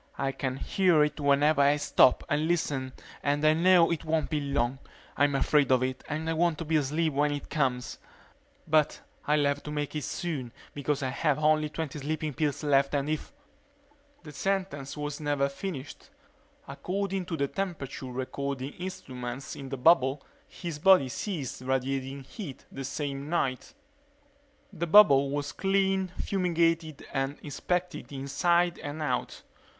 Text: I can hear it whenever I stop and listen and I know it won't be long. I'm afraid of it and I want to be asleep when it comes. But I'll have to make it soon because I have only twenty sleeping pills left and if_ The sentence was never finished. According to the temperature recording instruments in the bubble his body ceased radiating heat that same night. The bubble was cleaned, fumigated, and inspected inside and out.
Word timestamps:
I 0.17 0.31
can 0.31 0.55
hear 0.57 1.03
it 1.03 1.19
whenever 1.19 1.61
I 1.61 1.75
stop 1.75 2.23
and 2.27 2.47
listen 2.47 2.93
and 3.21 3.45
I 3.45 3.53
know 3.53 3.91
it 3.91 4.03
won't 4.03 4.31
be 4.31 4.39
long. 4.41 4.79
I'm 5.15 5.35
afraid 5.35 5.71
of 5.71 5.83
it 5.83 6.03
and 6.09 6.27
I 6.27 6.33
want 6.33 6.57
to 6.57 6.65
be 6.65 6.75
asleep 6.77 7.13
when 7.13 7.31
it 7.31 7.51
comes. 7.51 7.99
But 8.67 8.99
I'll 9.27 9.45
have 9.45 9.61
to 9.61 9.69
make 9.69 9.95
it 9.95 10.03
soon 10.03 10.53
because 10.73 11.03
I 11.03 11.09
have 11.09 11.37
only 11.37 11.69
twenty 11.69 11.99
sleeping 11.99 12.33
pills 12.33 12.63
left 12.63 12.95
and 12.95 13.09
if_ 13.11 13.31
The 14.23 14.31
sentence 14.31 14.97
was 14.97 15.19
never 15.19 15.47
finished. 15.47 16.09
According 16.67 17.27
to 17.27 17.37
the 17.37 17.47
temperature 17.47 18.07
recording 18.07 18.73
instruments 18.73 19.55
in 19.55 19.69
the 19.69 19.77
bubble 19.77 20.23
his 20.47 20.79
body 20.79 21.09
ceased 21.09 21.61
radiating 21.61 22.23
heat 22.23 22.65
that 22.71 22.85
same 22.85 23.29
night. 23.29 23.75
The 24.73 24.87
bubble 24.87 25.29
was 25.29 25.51
cleaned, 25.51 26.09
fumigated, 26.13 27.05
and 27.13 27.37
inspected 27.43 28.11
inside 28.11 28.79
and 28.79 29.03
out. 29.03 29.43